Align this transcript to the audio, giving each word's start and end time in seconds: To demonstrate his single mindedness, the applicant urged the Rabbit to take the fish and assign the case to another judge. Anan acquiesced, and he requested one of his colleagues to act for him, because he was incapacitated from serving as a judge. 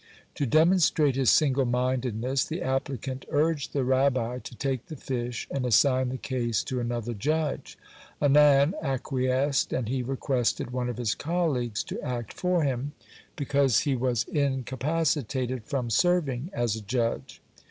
To 0.33 0.47
demonstrate 0.47 1.15
his 1.15 1.29
single 1.29 1.65
mindedness, 1.67 2.43
the 2.45 2.63
applicant 2.63 3.23
urged 3.29 3.71
the 3.71 3.83
Rabbit 3.83 4.43
to 4.45 4.55
take 4.55 4.87
the 4.87 4.95
fish 4.95 5.47
and 5.51 5.63
assign 5.63 6.09
the 6.09 6.17
case 6.17 6.63
to 6.63 6.79
another 6.79 7.13
judge. 7.13 7.77
Anan 8.19 8.73
acquiesced, 8.81 9.71
and 9.71 9.87
he 9.87 10.01
requested 10.01 10.71
one 10.71 10.89
of 10.89 10.97
his 10.97 11.13
colleagues 11.13 11.83
to 11.83 12.01
act 12.01 12.33
for 12.33 12.63
him, 12.63 12.93
because 13.35 13.81
he 13.81 13.95
was 13.95 14.23
incapacitated 14.23 15.65
from 15.65 15.91
serving 15.91 16.49
as 16.51 16.75
a 16.75 16.81
judge. 16.81 17.39